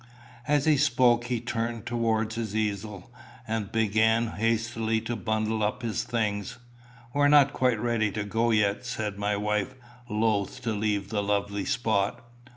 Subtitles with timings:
[0.47, 3.13] As he spoke he turned towards his easel,
[3.47, 6.57] and began hastily to bundle up his things.
[7.13, 9.75] "We're not quite ready to go yet," said my wife,
[10.09, 12.27] loath to leave the lovely spot.